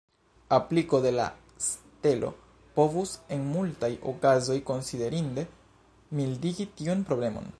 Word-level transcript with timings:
Apliko 0.55 0.99
de 1.01 1.09
la 1.17 1.25
stelo 1.65 2.31
povus 2.79 3.13
en 3.37 3.45
multaj 3.57 3.91
okazoj 4.15 4.57
konsiderinde 4.71 5.47
mildigi 6.21 6.71
tiun 6.81 7.09
problemon. 7.11 7.47